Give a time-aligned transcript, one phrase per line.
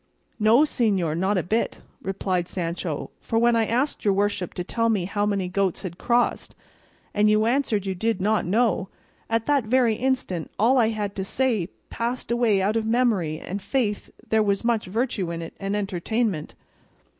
[0.39, 4.89] "No, señor, not a bit," replied Sancho; "for when I asked your worship to tell
[4.89, 6.55] me how many goats had crossed,
[7.13, 8.89] and you answered you did not know,
[9.29, 13.37] at that very instant all I had to say passed away out of my memory,
[13.39, 16.55] and, faith, there was much virtue in it, and entertainment."